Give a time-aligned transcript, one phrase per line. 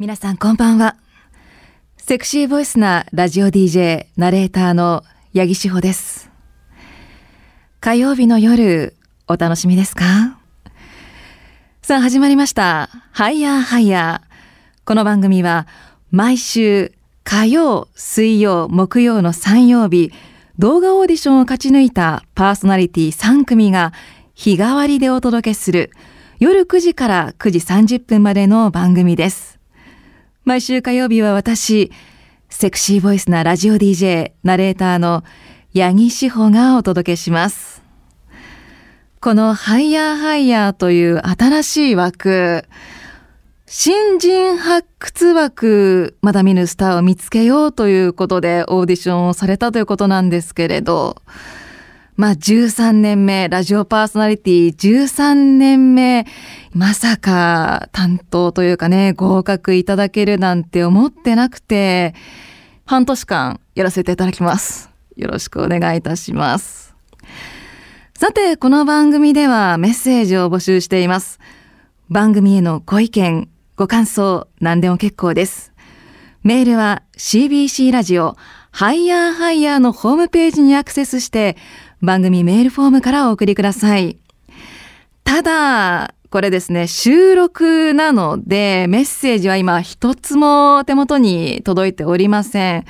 [0.00, 0.94] 皆さんこんばんは。
[1.96, 5.02] セクシーボイスなラジオ DJ ナレーターの
[5.34, 6.30] 八木志保です。
[7.80, 8.94] 火曜日の夜、
[9.26, 10.38] お楽しみですか？
[11.82, 12.90] さあ始まりました。
[13.10, 14.84] ハイヤーハイヤー。
[14.84, 15.66] この番組は
[16.12, 16.92] 毎週
[17.24, 20.12] 火曜、水曜、木曜の3曜日、
[20.60, 23.92] 動画オーディションを勝ち抜いたパーソナリティ3組が
[24.34, 25.90] 日替わりでお届けする
[26.38, 29.57] 夜9時から9時30分までの番組です。
[30.48, 31.92] 毎週火曜日は私、
[32.48, 35.22] セクシーボイスなラジオ DJ、ナレーターの
[35.74, 37.82] 八木志保がお届けします。
[39.20, 42.64] このハイヤーハイヤーという新しい枠、
[43.66, 51.20] 新人発掘枠、まだ見ぬスターを見つけようということでオーディションをされたということなんですけれど、
[52.18, 56.26] まあ13年目、ラジオパーソナリティ13年目、
[56.72, 62.16] まさか担当というかね、合格いただけるなんて思ってなくて、
[62.86, 64.90] 半年間やらせていただきます。
[65.14, 66.92] よろしくお願いいたします。
[68.16, 71.38] さて、この番組ではメッセージを募集しています。
[72.10, 75.72] 番組へのご意見、ご感想、何でも結構です。
[76.42, 78.36] メールは CBC ラジオ
[78.70, 81.56] ハイヤーハイヤーのホームページにアクセスして
[82.00, 84.18] 番組メールフォームからお送りください。
[85.24, 92.84] ただ、これですね、収録なので、メッセージは今一つも手元に届いておりません。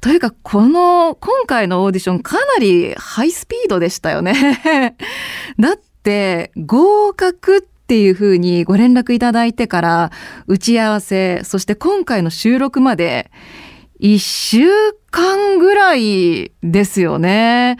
[0.00, 4.96] というか、この、今回のオーディションかなりハイスピードでしたよね。
[5.58, 10.12] だって、合格っていう風にご連絡いただいてから、
[10.46, 13.30] 打ち合わせ、そして今回の収録まで、
[13.98, 14.66] 一週
[15.10, 17.78] 間ぐらいですよね。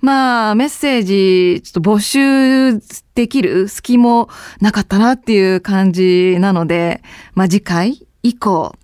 [0.00, 2.80] まあ、メッセージ、ちょっと募集
[3.14, 4.28] できる隙も
[4.60, 7.02] なかったなっていう感じなので、
[7.34, 8.74] まあ次回以降、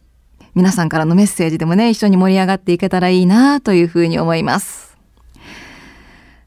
[0.55, 4.97] 皆さんからのメッセージでもね、一緒に盛り上がっていけたらいいなというふうに思います。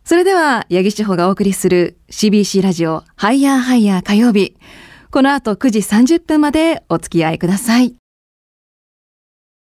[0.03, 4.55] それでは、八木志保がお送りする CBC ラジオハイヤーハイヤー火曜日。
[5.09, 7.95] この後9時30分までお付き合いください。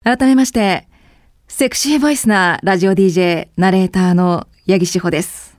[0.03, 0.89] 改めまして、
[1.49, 5.57] セクシーボイスなラジオ DJ ナレーターの八木志保です。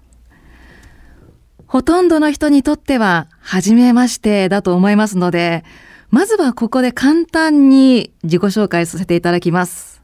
[1.65, 5.63] ほとんどの人にとっては、初めましてだと思いますので、
[6.09, 10.01] まずはここで簡単に自己紹介させていただきます。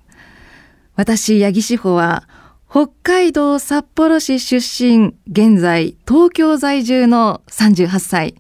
[0.96, 2.28] 私、八木志保は、
[2.70, 8.36] 北海道札幌市出身、現在東京在住の38歳。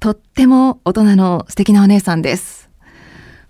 [0.00, 2.70] とっても大人の素敵なお姉さんです。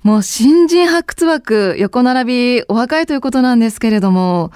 [0.02, 4.52] もう新人発掘枠横並びお若いということなんですけれども、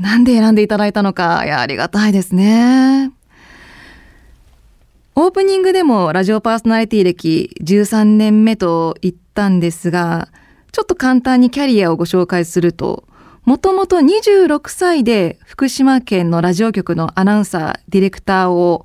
[0.00, 3.12] なんで選んでいただいたのか、いや、ありがたいですね。
[5.16, 10.28] オープニングでもラジオパーソナリティ歴13年目と言ったんですが、
[10.72, 13.04] ちょっと簡単にキャリアをご紹介すると、
[13.44, 18.84] もともと26歳で福島県のラジオ局のアナウンサー、ディレクターを、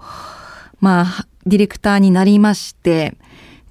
[0.81, 3.15] まあ、ディレクターになりまして、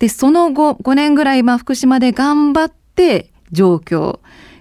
[0.00, 4.19] で、その後5年ぐらい、まあ、福島で頑張って上京。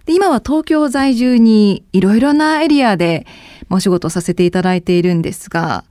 [0.08, 3.28] で今は東京在住にいろいろなエリアで
[3.70, 5.84] お仕事させていただいているんですが、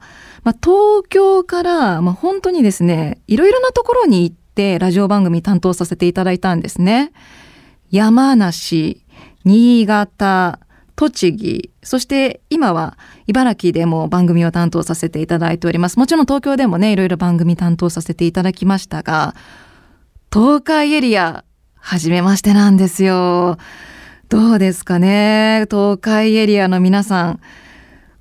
[0.42, 7.12] まあ、東京から、まあ、本当にですね、いろいろなところに行ってラジオ番組担当させていただいたんですね。
[7.90, 9.04] 山梨、
[9.44, 10.60] 新潟、
[10.96, 12.96] 栃木、そして今は
[13.26, 15.98] 茨城でも番組を担当させていただいております。
[15.98, 19.34] もちろん東京でもね、いろいろ番組担当させていただきましたが、
[20.32, 21.44] 東海エリア、
[21.74, 23.58] 初めましてなんですよ。
[24.28, 25.66] どうですかね？
[25.70, 27.40] 東海エリアの皆さん。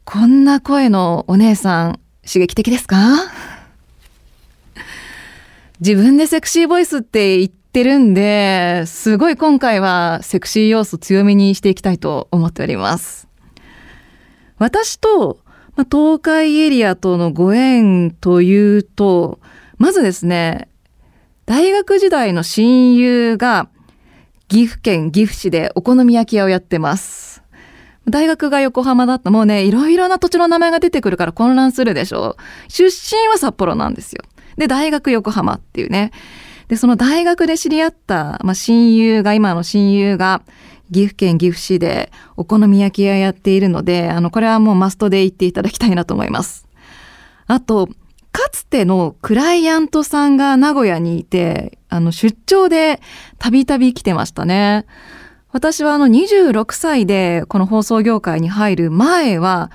[0.03, 2.97] こんな声のお姉さん、刺激的ですか？
[5.79, 13.27] 自分でセクシーボイスって言ってるんで、すごい今回はセクシー要素強めにしていきたいと思っております。
[14.59, 15.39] 私と、
[15.75, 19.39] ま東海エリアとのご縁というと、
[19.79, 20.69] まずですね、
[21.47, 23.69] 大学時代の親友が
[24.47, 27.44] 岐阜県岐阜市でお好み焼き屋をやってます。
[28.07, 32.71] 大学が横浜だったもうね、いろいろな土地の名前が出てくるから混乱するでしょう。
[32.71, 34.24] 出身は札幌なんですよ。
[34.57, 36.12] で、大学横浜っていうね。
[36.68, 40.42] で、その大学で知り合った、まあ、親友が、今の親友が、
[40.92, 46.68] 岐阜県岐阜市でお好み焼き屋やっているので、あの、これはもうマストで言っていただきたいなと思います。
[47.47, 47.89] あと、
[48.35, 52.99] かつてのクライアントさんが名古屋にいて、あの、出張で
[53.39, 54.85] たびたび来てましたね。
[55.51, 59.71] 私はあの26歳でこの放送業界に入る前は、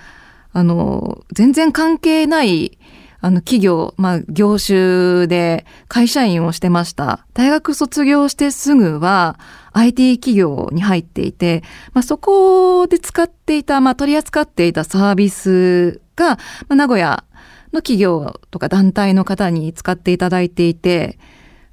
[0.53, 2.77] あの、全然関係ない、
[3.23, 7.25] あの企業、まあ業種で会社員をしてました。
[7.33, 9.39] 大学卒業してすぐは
[9.73, 11.63] IT 企業に入っていて、
[11.95, 16.37] まあそこで使っていた、まあ取り扱っていたサービスが、ま
[16.71, 17.25] あ、名古屋
[17.73, 21.19] の企業とか団体の方に使っていただいていて、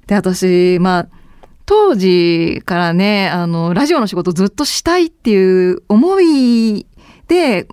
[0.06, 1.08] で、私、まあ、
[1.66, 6.86] 当時からね、あの、ラジオの仕事ずっとしたいっていう思い
[7.26, 7.68] で、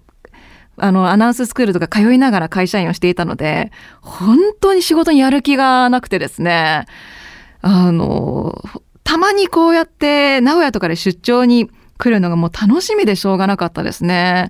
[0.77, 6.85] あの、アナウンススクールとか通いながら会社員をしていたので、本当に仕事にやる気がなくてですね、
[7.61, 8.61] あの、
[9.05, 14.49] たまにこうやって名古屋とかで出張に来るのがもう楽しみでしょうがなかったですね。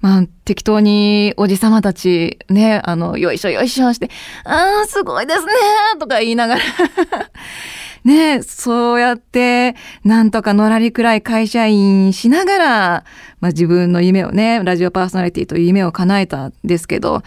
[0.00, 4.10] まあ、適当におじさまたち、ね、あの、よいしょよいしょして、
[4.44, 5.52] ああ、すごいですね
[5.98, 6.60] とか言いながら
[8.04, 13.04] ね、そうやって、なんとかのらりくらい会社員しながら、
[13.40, 17.22] まあ自分の夢をね、ラジオパーソナリティという夢を叶えたんですけど、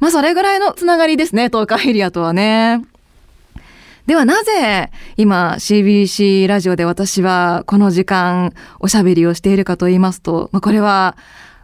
[0.00, 2.82] まあそれぐらいのつながりですね、東海エリアとはね。
[4.06, 11.16] ではなぜ今 CBC ラジオで私はこの時間おしゃべりをしているかと言いますと、まあ、これは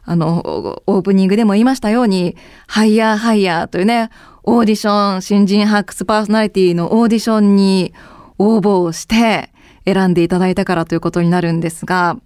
[0.05, 4.11] あの、オープニングでも言いましたように、ハイアーハイアーというね、
[4.43, 7.95] オーディション、新人発掘パーソナリティのオーディションに
[8.39, 9.53] 応募して
[9.85, 12.17] 選んでいただいたからということになるんですが、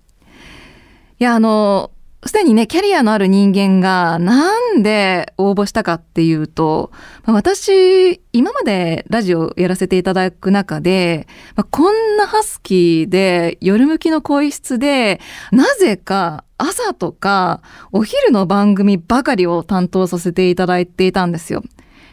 [1.18, 1.90] いや、あの、
[2.26, 6.90] すでにね、キャリアのある人間がなんで応募したかっていうと、
[7.26, 15.20] 私、今までラジオやらせていただく中で、まあ、こんなハスキーで夜向きの声質で、
[15.52, 17.60] なぜか朝とか
[17.92, 21.62] お昼の番組ばかりを担当させていただいていたんですよ。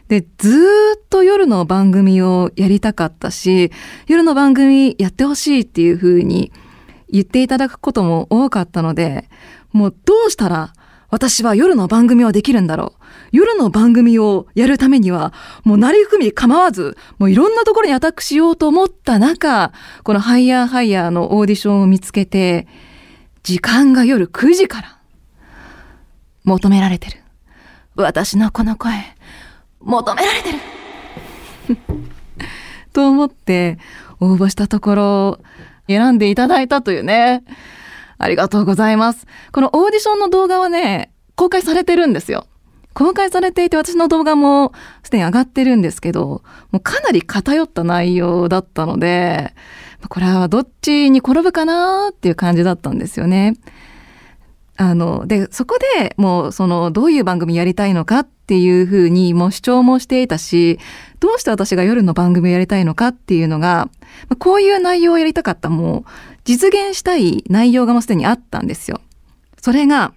[0.09, 0.59] で、ず
[0.97, 3.71] っと夜の番組をやりたかったし、
[4.07, 6.51] 夜の番組やってほしいっていう風に
[7.11, 9.29] 言っていただくことも多かったので、
[9.71, 10.73] もうどうしたら
[11.11, 13.03] 私は夜の番組をできるんだろう。
[13.33, 15.33] 夜の番組をやるためには、
[15.65, 19.73] もうなりふみ構わず、もういろんなところにアタックしようと思った中、
[20.03, 22.65] このハイヤーハイヤーのオーディションを見つけて、
[23.43, 24.99] 時間が夜9時から
[26.45, 27.17] 求められてる。
[27.95, 28.93] 私のこの声、
[29.81, 30.59] 求められてる
[32.93, 33.79] と思って
[34.21, 35.39] 応募したところ
[35.87, 37.43] 選んでいただいたというね。
[38.17, 39.25] ありがとうございます。
[39.51, 42.45] このオーディションの動画はね、公開されてるんですよ。
[42.93, 49.53] 公開されていて私の動画もすでに上がってるんですけど、もうかなり偏った内容だったので、
[50.09, 53.55] これはどっちに転ぶかなっていう感じだったんですよね。
[54.77, 60.77] あの、で、そこでもうそのどういう番組やりたいのかっていうふうにもう主張もしていたし、
[61.21, 63.87] どうして私が夜の番組をやりたいのかっていうのが、
[64.39, 66.03] こういう内容をやりたかったもう
[66.43, 68.99] 実現したい内容がもうすでにあったんですよ。
[69.61, 70.11] それが、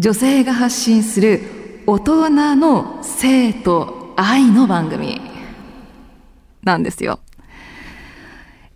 [0.00, 1.42] 女性が発信する
[1.86, 5.20] 大人の性と愛の番組
[6.64, 7.20] なんですよ。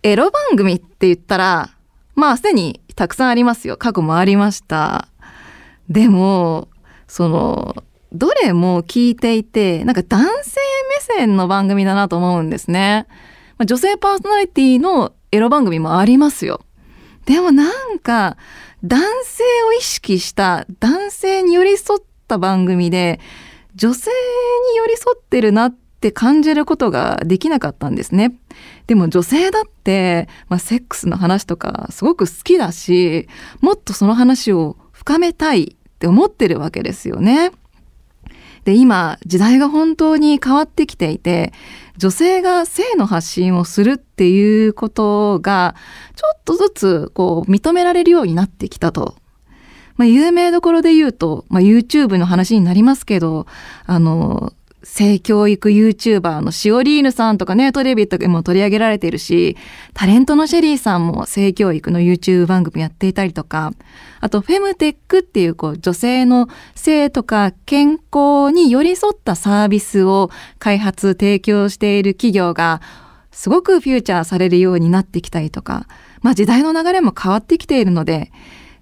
[0.03, 1.69] エロ番組って言ったら、
[2.15, 3.75] まあすでにたくさんありますよ。
[3.75, 5.09] 過去もありました。
[5.89, 6.69] でも、
[7.09, 10.59] その、どれも聞いていて、なんか男性
[11.07, 13.07] 目線の番組だなと思うんですね。
[13.57, 16.61] まあ、女性パーソナリティのエロ番組もありますよ。
[17.25, 18.37] でもなんか、
[18.83, 23.19] 男性を意識した男性に寄り添った番組で、
[23.75, 24.11] 女性
[24.71, 28.33] に寄り添ってるなって感じることができなかったんですね。
[28.87, 33.29] でも女性だって、まあ、セックスの話とかすごく好きだし、
[33.61, 37.51] もっとその話を深めたいって思ってるわけですよね。
[38.63, 41.51] で、今、時代が本当に変わってきていて、
[41.97, 45.75] 女性が性の発信をするっていうことが、
[46.15, 49.15] ちょっとずつ、こう、認められるようになってきたと。
[49.97, 53.45] まあ、有名どころで言うと、まあ、YouTube の話になりますけど、
[53.85, 54.53] あの、
[54.83, 59.55] 性教育 YouTuber のシオリーヌさんとかね、トレビとかも取り上げられているし、
[59.93, 63.73] タレントのシェリーさんも性教育の YouTube 番組やっていたりとか、
[64.19, 72.81] あとフェムテックっていうこう女性の性とか健康に寄り添ったサービスを開発、提供している企業が
[73.31, 75.87] すごくフューチャーされるようになってきたりとか、
[76.21, 78.31] まあ時代の流れも変わってきているので、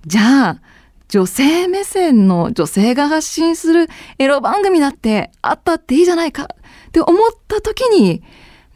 [0.06, 0.62] じゃあ、
[1.10, 3.88] 女性目線の女性が発信する
[4.20, 8.24] エロ番組だってあったっていいじゃないかって思った時に、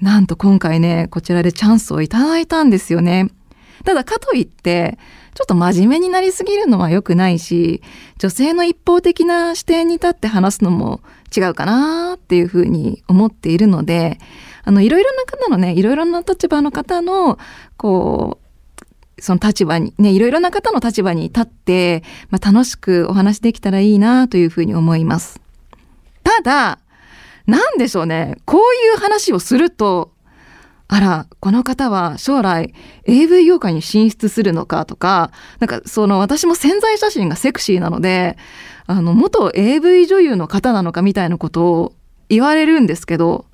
[0.02, 3.30] なんと今回ね、こちらでチャンスをいただいたんですよね。
[3.86, 4.98] ただかといって、
[5.36, 7.84] ちょっと真面目になりすぎるのは良くないし、
[8.18, 11.02] 女性の一方的な視点に立って話すのも
[11.36, 14.18] 違うかなっていうふうに思っているので、
[14.63, 17.38] あの、いろいろな方のね、いろいろな立場の方の、
[17.78, 18.43] こう、
[19.20, 25.39] その立場に、ね、いろいろな方の立場に立って、まあ、楽しくお話できたらいいなというふうに思います。
[26.24, 26.79] ただ、
[27.46, 28.38] なんでしょうね。
[28.46, 28.63] こうい
[28.96, 30.12] う話をすると、
[30.88, 32.74] あら、この方は将来
[33.05, 38.38] AV 業界に進出するのかとか、なんかその私も潜在写真がセクシーなので、
[38.86, 41.93] あの、元 AV 女優の方なのかみたいなことを
[42.29, 43.46] 言われるんですけど、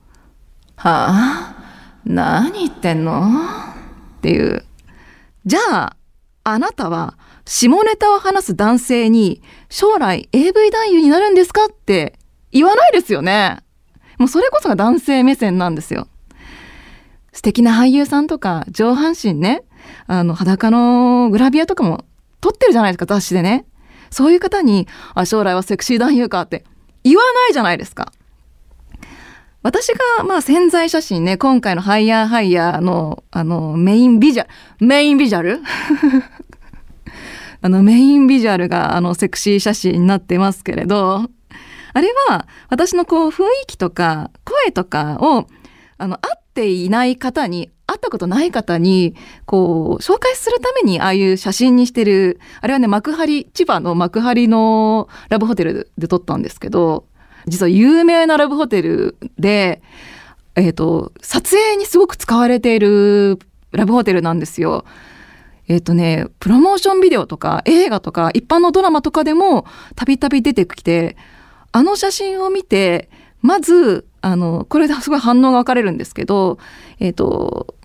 [0.76, 1.56] はあ、
[2.06, 3.24] 何言ってんの？
[4.20, 4.66] っていう。
[5.46, 5.96] じゃあ、
[6.44, 12.18] あなたは下ネタを話す男性に将来 AV 男優になるんですかって
[12.52, 13.60] 言わないですよね。
[14.18, 16.08] もうそれこそが男性目線なんですよ。
[17.32, 19.64] 素敵な俳優さんとか上半身ね、
[20.08, 22.06] あの裸のグラビアとかも
[22.42, 23.66] 撮ってるじゃないですか、雑誌でね。
[24.10, 26.66] そういう方に、あ、将来はセクシー男優かって
[27.04, 28.12] 言わないじゃないですか。
[29.62, 34.48] 私が、まあ、潜在写真ね、今回のハイヤーハイヤーの、あの、メインビジュア
[34.80, 35.60] ル、メインビジュアル？
[37.62, 41.26] あの、メインビジュアルが、あの、セクシー写真になってますけれど、
[41.94, 45.46] あれは、私のこう、雰囲気とか、声とかを、
[45.98, 49.14] あの、会っていない方に、会ったことない方に、
[49.46, 57.09] こう、紹介するために、ああいう写真にしてる、あれはね、幕張、千葉の幕張のラブホテルで撮ったんですけど、
[57.48, 59.82] 実は有名なラブホテルで、
[60.56, 63.40] えっ、ー、と、撮影にすごく使われている
[63.72, 64.86] ラブホテルなんですよ。
[65.68, 69.66] えっ、ー、とね、プロモーションビデオとか映画とか一般のドラマとかでも
[69.96, 71.16] たびたび出てきて、
[71.72, 73.10] あの写真を見て、
[73.42, 76.58] まず、あの、これですごい反応が分かれるんですけど、
[77.00, 77.76] えっ、ー、と、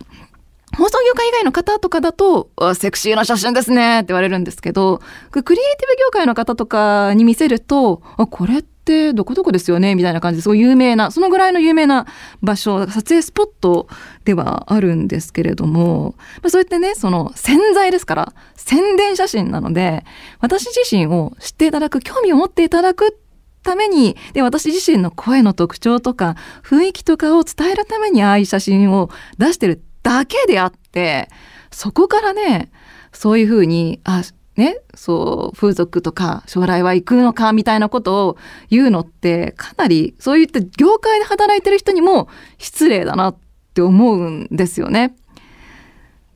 [0.77, 9.95] 放送業界以外の方とかだと、セクシーな写真ですねって言われるんですけど、クリエイティブ業界の方とかに見せると、あ、これってってどこどこですよね？
[9.95, 12.07] みたいな感じですごい有名なそのぐらいの有名な
[12.43, 13.89] 場所撮影スポット
[14.27, 20.05] ではあるんですけれども、まあ、そうやってねその潜在ですから宣伝写真なので
[20.41, 23.19] 私自身を知っていただく興味を持っていただく
[23.63, 31.31] ためにで私自身の声の特徴とか雰囲気とかを伝えるためにああいう写真を出してるだけであって
[31.71, 32.71] そこからね
[33.13, 34.23] そういうふうにあ
[34.57, 38.37] ね、そう、風俗とか将来は行くのかみたいなことを
[38.71, 43.37] 言うのってかなりそういった業界で働いてる人にも失礼だなっ
[43.75, 45.17] て思うんですよね。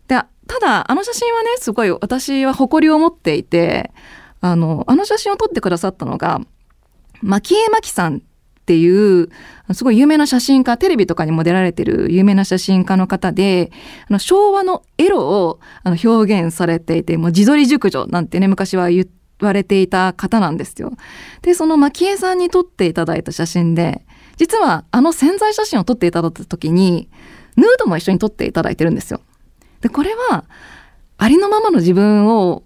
[0.09, 0.17] で、
[0.49, 3.93] ただあの写真はね、すごい私は誇りを持っていて、
[4.41, 6.41] あの、あの写真を撮ってくださったのが、
[7.23, 8.23] 牧江真紀さん
[8.69, 9.31] っていう
[9.73, 13.73] すごい有名な写真家テレビとかにも出られてる有名な写真家の方で
[14.11, 19.09] あの昭和のエロをあの表現されていてもう自撮り熟女なんてね昔は言
[19.41, 20.93] われていた方なんですよ。
[21.41, 24.05] でその蒔絵さんに撮っていただいた写真で
[24.37, 27.09] 実はあの潜在写真を撮っていただいた時に
[27.57, 29.23] ヌードも一緒に撮っていただいてるんですよ。
[29.81, 30.45] でこれは
[31.17, 32.65] ありのままの自分を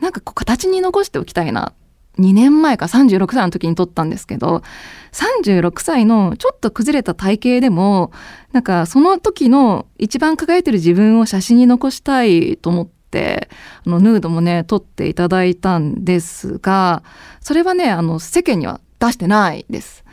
[0.00, 1.74] なんかこう形に残しておきたいな
[2.18, 4.62] 2年前か36歳の時に撮ったんですけど
[5.12, 8.12] 36歳のちょっと崩れた体型でも
[8.52, 13.48] なんかその時の一番輝いてる自分を写真に残したいと思って
[13.86, 17.02] あのヌードもね撮っていただいたんですが
[17.40, 20.04] それはねあの世間には出してないです。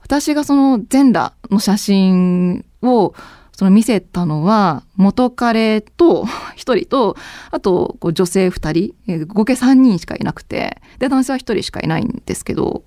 [0.00, 3.14] 私がその全裸の写真を
[3.58, 6.22] その見せたのは元彼と
[6.56, 7.16] 1人と
[7.50, 12.84] あとこう女性2人合計3人しかいなくてで男性は1人しかいないんですけど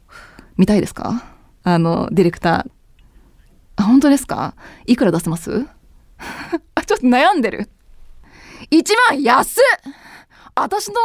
[0.56, 1.26] 見たいですか？
[1.64, 2.72] あのディレクター。
[3.76, 4.56] あ本当ですか？
[4.86, 5.66] いくら出せます？
[6.76, 7.70] あちょっと悩んでる。
[8.72, 9.58] 1万安
[10.56, 10.96] 私の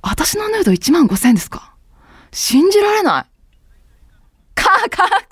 [0.00, 1.74] 私のヌード1万5千円ですか？
[2.32, 3.26] 信じられない。
[4.54, 5.06] かか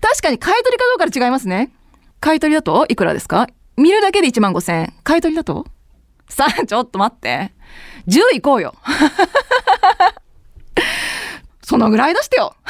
[0.00, 1.72] 確かに買い取りかどうかで違いますね。
[2.20, 3.46] 買い取りだといくらですか？
[3.76, 4.94] 見るだけで1万5千円。
[5.04, 5.66] 買い取りだと？
[6.28, 7.52] さあ、 ちょっと待って。
[8.08, 8.74] 10行こうよ。
[11.62, 12.54] そのぐらい出してよ。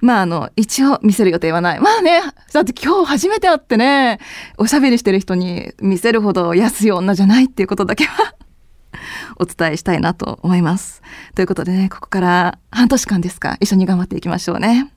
[0.00, 1.80] まああの、一応見せる予定はない。
[1.80, 2.20] まあね、
[2.52, 4.20] だって今日初めて会ってね、
[4.56, 8.34] おしゃべりしてる人に見せるほど安い女じゃないっていうことだけは
[9.38, 11.02] お伝えしたいなと思います。
[11.34, 14.92] ということでね、ここから半年間ですか、一緒に頑張っていきましょうね。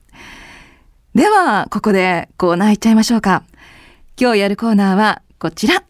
[1.12, 3.42] では、ここでコーナー行っちゃいましょうか。
[4.16, 5.82] 今日やるコーナーはこちら。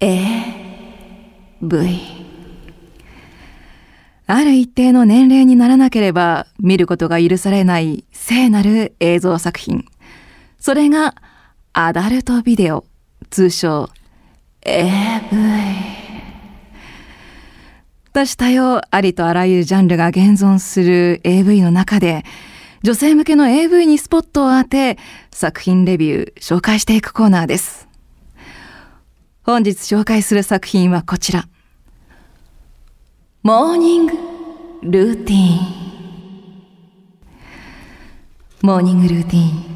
[0.00, 0.52] AV。
[4.26, 9.86] ある一定の年齢にならなければ見ることが許されない聖なる映像作品。
[10.58, 11.14] それが
[11.72, 12.84] アダルトビデオ、
[13.30, 13.88] 通称
[14.60, 15.22] AV。
[18.12, 22.26] 多種多様ありとあらゆるジャンルが現存する AV の中で
[22.82, 24.98] 女性向けの AV にスポットを当て、
[25.30, 27.88] 作品レビュー紹介していくコーナーです。
[29.44, 31.48] 本日紹介する作品はこちら。
[33.42, 34.12] モーニング
[34.82, 35.82] ルーティン。
[38.62, 39.72] モーニングルーティン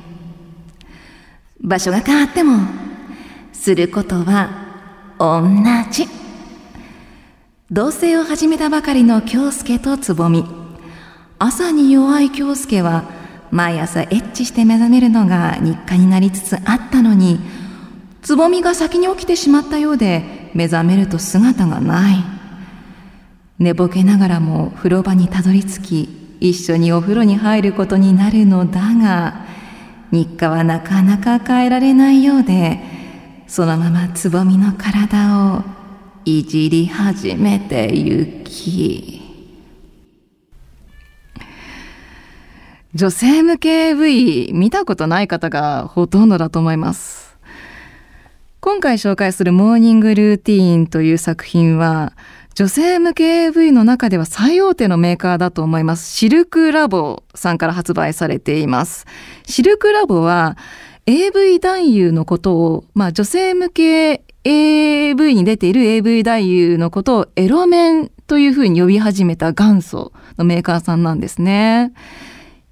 [1.61, 2.61] 場所が変わっても
[3.53, 5.43] することは同
[5.91, 6.07] じ
[7.69, 10.66] 同棲を始めたばかりの京介とつぼみ
[11.39, 13.05] 朝に弱い京介は
[13.51, 17.39] 毎朝エッチして目覚めるのが日課になりつつあったのに
[18.23, 22.17] つぼみが先に起きてしまったようで目覚めると姿がない。
[23.59, 29.47] 寝ぼけながらも風呂場にたどり着き一緒にお風呂に入ることになるのだが
[30.13, 32.81] 日課はなかなか変えられないようで
[33.47, 35.63] そのままつぼみの体を
[36.25, 39.26] いじり始めてゆき。
[42.97, 47.37] 女性向け AV 見たことない方がほとんどだと思います
[48.61, 52.15] 今回紹介するモーニングルーティーンという作品は
[52.55, 56.11] 女性向け AV の中では最大手のメーカーだと思います。
[56.11, 59.05] シルクラボさんから発売されています。
[59.45, 60.57] シルクラボは
[61.05, 71.93] AV 男優のことを、まあ女性向け AV に出ている AV 男優のことをエロメンというふうに呼び始めた元祖のメーカーさんなんですね。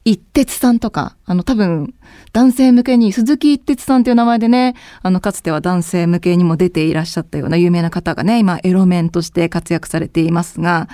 [0.04, 1.94] 一徹さんとか、あの多分
[2.32, 10.88] 男性向けに鈴木一徹さんという名前でね、あのかつては男性向けにも出ていらっしゃったような有名な方がね、今エロメンとして活躍されていますが、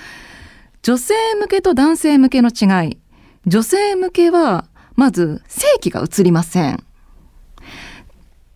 [0.81, 2.97] 女性向けと男性向けの違い。
[3.45, 4.65] 女性向けは、
[4.95, 6.83] まず、性器が映りません。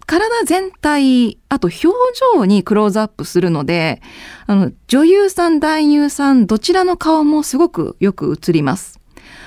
[0.07, 1.87] 体全体、あと表
[2.35, 4.01] 情にクローズアップするので、
[4.45, 8.99] あの、女優さん、男優さん、どちらの顔もすごくよく映ります。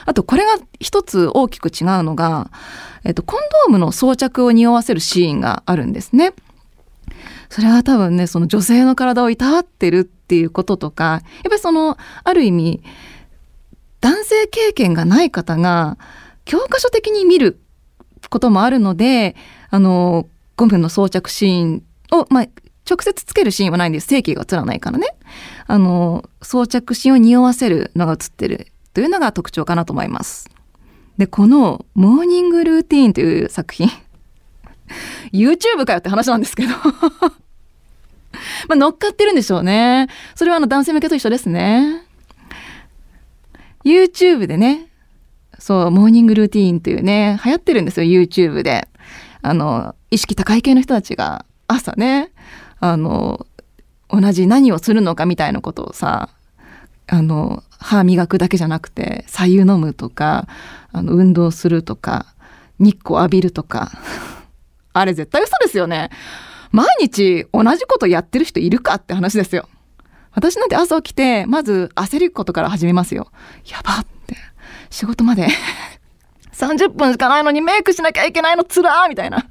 [0.07, 2.51] あとこれが一つ大きく違うのが、
[3.05, 6.35] えっと、コンドームの装着を匂わせるシーンがあるんですね。
[7.49, 12.83] それは多分ね、その女性の体をいたわってるっていうこととか、やっぱりその、ある意味、
[14.01, 15.97] 男性経験がない方が、
[16.45, 17.61] 教科書的に見る
[18.31, 19.35] こともあるので、
[19.71, 22.47] あの、ゴムの装着シーンを、まあ、
[22.89, 24.07] 直接つけるシーンはないんです。
[24.07, 25.09] 正規が映らないからね。
[25.67, 30.51] あの、装着シーンを匂わせるのが映ってるというのが特徴かなと思います。
[31.19, 33.89] で、このモーニングルーティーンという作品
[35.33, 36.71] YouTube かよって話なんですけど
[38.67, 40.09] まあ乗っかってるんでしょうね。
[40.35, 42.03] それはあの男性向けと一緒ですね。
[43.85, 44.89] YouTube でね、
[45.61, 48.89] そう、モーニングルーティーンというね、流行ってるんですよ、YouTube で。
[49.43, 52.33] あの、意識高い系の人たちが朝ね、
[52.81, 53.47] あの、
[54.09, 56.31] 同じ何をするのかみたいなことをさ、
[57.07, 60.47] あの、歯磨くだけじゃなくて、左右飲むとか、
[60.93, 62.27] あの、運動するとか、
[62.79, 63.91] 日光浴びるとか。
[64.93, 66.11] あれ絶対嘘ですよね。
[66.73, 69.69] 毎日同じことやってる人いるかって話ですよ。
[70.33, 73.31] 私なんて朝起きて、まず焦ることから始めますよ。
[73.67, 74.37] やばって。
[74.91, 75.49] 仕事まで
[76.53, 79.47] 30分しかないのにメイクしなきゃいけないのつらーみたいな。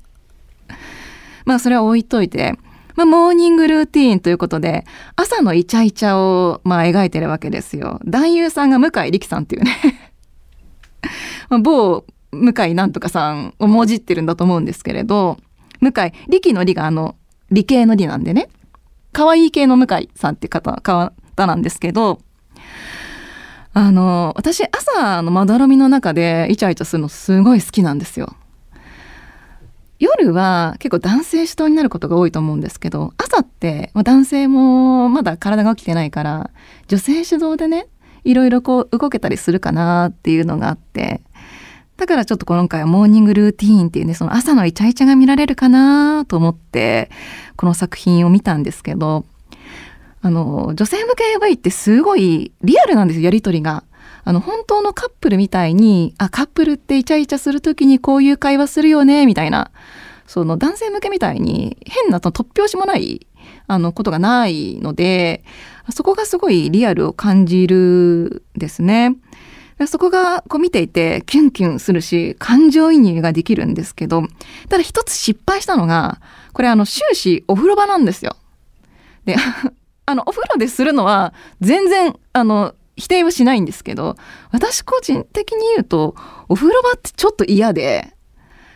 [1.46, 2.58] まあそれは置いといて、
[2.97, 4.83] まあ、モーニングルーティーンということで、
[5.15, 8.01] 朝のイチャイチャを、まあ、描いてるわけですよ。
[8.05, 10.12] 男優さんが向井力さんっていうね
[11.63, 15.38] 某向井なんとかさんをもじってるんだと思うんですけれど、
[15.79, 17.15] 向井、力の理があの、
[17.51, 18.49] 理系の理なんでね、
[19.13, 21.13] 可愛い系の向井さんって方、方
[21.45, 22.19] なんですけど、
[23.73, 28.36] あの、私、朝のまどろみの中でイチャイチャするのすごい好きなんですよ。
[29.99, 36.51] 夜は結構男性主導になることが多いと思うんですけど朝って男性もまだ体が起きてないから
[36.88, 37.88] 女性主導でね
[38.23, 41.21] いろいろこう動けたりするかなっていうのがあって
[41.97, 47.10] だからちょっと今回はモーニングルーティーンっていうねその朝のイチャイチャが見られるかなと思って
[47.55, 49.25] この作品を見たんですけど
[50.21, 53.83] あの女性向け AV ってすごいリアルなんですよやり取りが。
[54.24, 59.72] あの本当のカップルみたいにあカップルってイチャイチャする時にこういう会話するよねみたいな
[60.28, 63.26] その男性向けみたいに変なその突拍子もない
[63.67, 65.43] あのことがないので
[65.91, 69.15] そこがすごいリアルを感じるですね。
[69.86, 74.24] そこがこう見ていてキュンキュンするし感情移入ができるんですけど
[74.70, 76.20] ただ一つ失敗したのが
[76.54, 78.36] これあの終始お風呂場なんですよ。
[79.26, 79.36] で
[80.08, 84.15] あのお風呂でするのは全然あの否定はしないんですけど、
[84.51, 86.15] 私個人的に言うと、
[86.49, 88.12] お風呂場ってちょっと嫌で、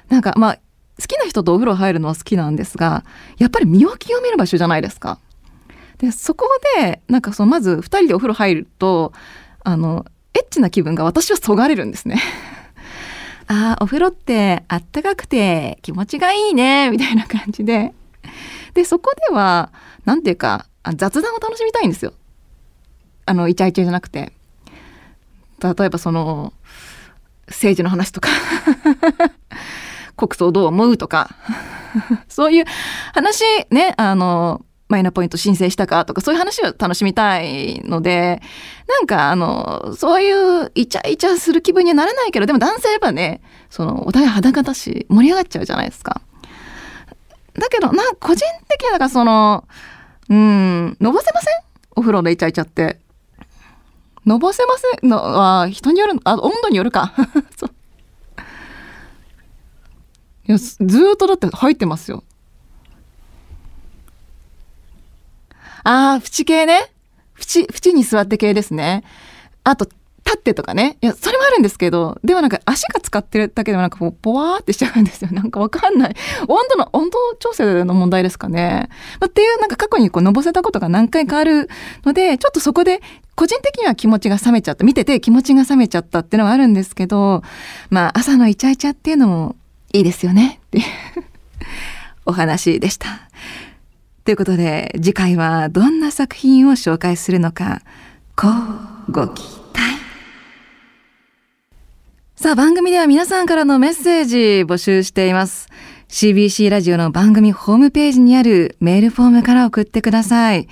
[0.10, 0.60] なんかまあ、
[1.00, 3.04] 好きな人とお風呂入るのは好きなんですが、
[3.40, 5.20] やっぱり身を清める場所じゃないですか。
[5.98, 9.12] で、そこで、なんかそのまず2人でお風呂入ると、
[9.64, 10.06] あの、
[10.36, 12.22] エッチな気分が私はそがれるんですね。
[13.48, 17.94] あ、お風呂ってあったかくて気持ちがいいね、みたいな感じで。
[18.76, 19.72] で、そこでは、
[20.06, 22.14] なんていうか、雑談を楽しみたいんですよ。
[23.32, 24.34] あのイチャイチャじゃなくて
[25.64, 26.52] 例えばその
[27.48, 28.28] 政治の話とか
[30.18, 31.30] 国葬どう思うとか
[32.28, 32.66] そういう
[33.14, 38.42] 話ね、あの、マイナポイント申請したかとかそういう話を楽しみたいので
[38.90, 43.40] なんかあのそういうイチャイチャする気分にはならないけどでも男性はね
[43.70, 46.22] そのお互い裸だし盛り上がっちゃうじゃないですか。
[47.58, 49.66] だけどな個人的にはなんかその
[50.30, 51.56] うんのぼせません？
[51.96, 53.00] お風呂でイチャイチャって。
[54.26, 57.14] のぼせませんのは人によるあ温度によるか
[57.58, 57.70] そう
[60.48, 62.24] いやずっとだって入ってますよ
[65.84, 66.92] ああ、縁系ね。
[67.38, 69.04] 縁、縁に座って系ですね。
[69.64, 69.88] あと、
[70.32, 70.98] 立ってとかね。
[71.02, 75.32] いや、それもあるんですけど、でもなんか足が使ってるだけでもなんかこう、ポワーってしちゃうんですよ。
[75.32, 76.16] なんかわかんない。
[76.48, 78.90] 温度の、温度調整の問題ですかね。
[79.20, 81.70] ま、っていう、なんか過去にこう、のぼせたことが何回かある
[82.06, 83.02] ので、ちょっとそこで、
[83.36, 84.86] 個人的には気持ちが冷めちゃった。
[84.86, 87.44] 見てて気持ちが冷めちゃったっていうのはあるんですけど、
[87.90, 89.56] まあ、朝のイチャイチャっていうのも
[89.94, 90.60] いいですよね。
[90.68, 90.86] っていう
[92.26, 93.08] お話でした。
[94.24, 97.82] ということで次回はどんな作品を紹介するのか
[98.36, 98.48] こ
[99.10, 99.61] うご期待
[102.42, 105.70] さあ番組では皆さんからのメッセージ募集しています
[106.10, 110.68] CBC ラジオの番組ホームページにあるメールフォームから送ってください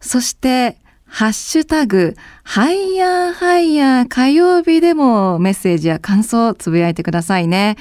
[0.00, 7.76] そしてハッシュタグ、ハイヤーハイヤー火曜日でもメッセージや感想をつぶやいてくださいね。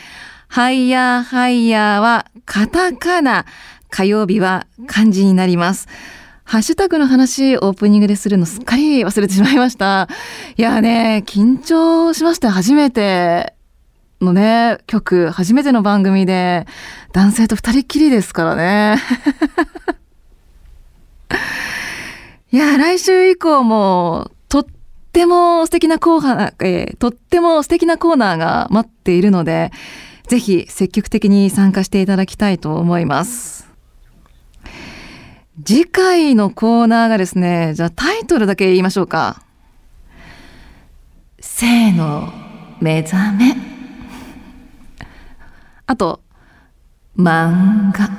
[0.49, 3.45] ハイヤーハイヤーはカタカナ、
[3.89, 5.87] 火曜日は漢字になります。
[6.51, 10.09] ハッシュタグの話、オープニングでするのすっかり忘れてしまいました。
[10.57, 12.51] いやね、緊張しました。
[12.51, 13.53] 初めて
[14.19, 16.67] のね、曲、初めての番組で、
[17.13, 18.97] 男性と二人っきりですからね。
[22.51, 24.65] いや、来週以降も、とっ
[25.13, 29.71] ても素敵なコーナー、えー、とっても素敵なコーナーが待っているので、
[30.27, 33.70] ぜひ積極的に参加していただきたいと思います。
[35.59, 39.43] 次回のコーナーがですね、じゃあタイトルだけ言いましょうか。
[41.39, 42.31] 性の
[42.79, 43.55] 目覚め。
[45.85, 46.21] あと、
[47.17, 48.09] 漫画。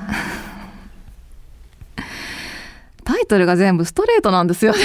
[3.02, 4.78] タイトルが全部ストレートなんですよね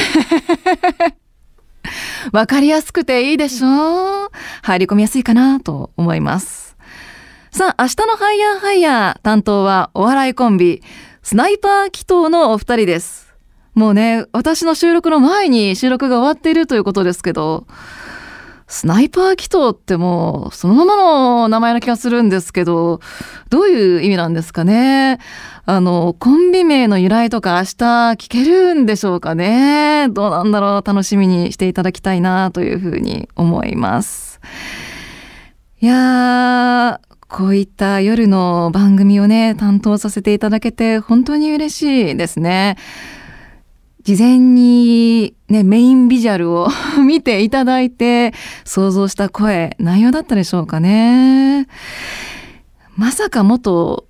[2.33, 4.31] わかりやすくていいでしょ
[4.63, 6.75] 入り込みやすいかなと思います。
[7.51, 10.83] さあ、明日のハイヤーハイヤー担当はお笑いコンビ、
[11.27, 13.35] スナイパー祈祷のお二人です。
[13.73, 17.67] もうね、私の収録の前に収録が終わっているということですけど、
[18.69, 23.01] スナイパー祈祷ってもうそのままの名前な気がするんですけど、
[23.49, 25.19] どういう意味なんですかね？
[25.65, 27.73] あの、コンビ名の由来とか明日
[28.13, 30.07] 聞けるんでしょうかね？
[30.07, 30.87] どうなんだろう？
[30.87, 34.39] 楽しみにしていただきたいなというふうに思います。
[35.81, 42.77] いやー、こういった夜の番組をね、担当させていただけて本当に嬉しいですね。
[44.03, 46.69] 事前にね、メインビジュアルを
[47.05, 51.67] 見ていただいて想像した声、内容だったでしょうかね。
[52.95, 54.05] まさか元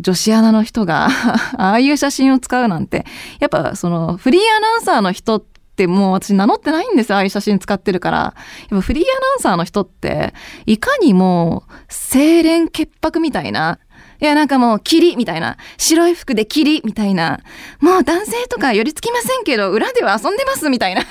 [0.00, 1.08] 女子アナの人が
[1.58, 3.04] ああいう写真を使うなんて、
[3.38, 8.34] やっぱそのフリーアナウンサーの人ってってもう私名乗ってないんですよああいう写真使ってるからやっ
[8.68, 10.34] ぱフリーアナウンサーの人って
[10.66, 13.78] いかにも清廉潔白みたいな
[14.20, 15.56] いや、なんかもう、霧みたいな。
[15.78, 17.40] 白い服で霧みたいな。
[17.80, 21.02] もう男性とか寄り付きませんけど、裏では遊んでますみたいな。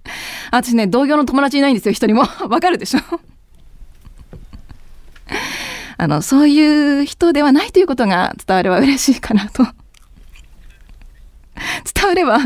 [0.50, 2.22] 私ね、同業の友達いないんですよ、一人も。
[2.48, 3.00] わかるでしょ？
[5.98, 9.66] あの、そういう人ではないということが伝われば嬉しいかなと。
[11.94, 12.38] 伝われば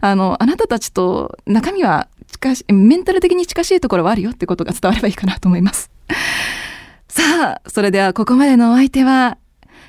[0.00, 5.90] あの、あなたたちと中身は近し、メンタル的に近しいところはあるよってことが伝わればいいかなと思います。
[7.08, 9.38] さあ、それではここまでのお相手は、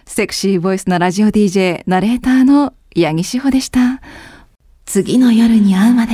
[0.05, 4.01] セクシーボイスなラジオ DJ ナレーターの八木志保でした。
[4.85, 6.13] 次の夜に会うまで。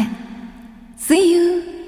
[0.98, 1.83] See you!